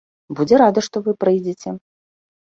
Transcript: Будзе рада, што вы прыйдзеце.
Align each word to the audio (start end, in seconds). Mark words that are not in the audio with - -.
Будзе 0.37 0.55
рада, 0.61 0.79
што 0.87 1.03
вы 1.09 1.15
прыйдзеце. 1.25 1.77